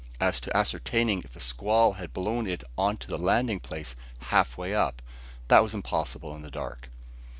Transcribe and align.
As 0.19 0.39
to 0.39 0.57
ascertaining 0.57 1.21
if 1.21 1.35
a 1.35 1.39
squall 1.39 1.93
had 1.93 2.11
blown 2.11 2.47
it 2.47 2.63
on 2.75 2.97
to 2.97 3.07
the 3.07 3.19
landing 3.19 3.59
place, 3.59 3.95
half 4.17 4.57
way 4.57 4.73
up, 4.73 4.99
that 5.47 5.61
was 5.61 5.75
impossible 5.75 6.35
in 6.35 6.41
the 6.41 6.49
dark. 6.49 6.89